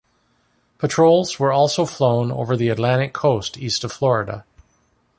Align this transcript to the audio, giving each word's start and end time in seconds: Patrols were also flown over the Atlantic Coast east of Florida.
Patrols 0.79 1.37
were 1.39 1.51
also 1.53 1.85
flown 1.85 2.31
over 2.31 2.57
the 2.57 2.69
Atlantic 2.69 3.13
Coast 3.13 3.55
east 3.59 3.83
of 3.83 3.91
Florida. 3.91 4.45